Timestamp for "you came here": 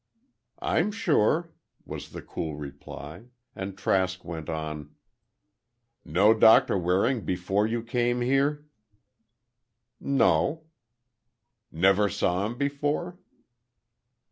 7.67-8.65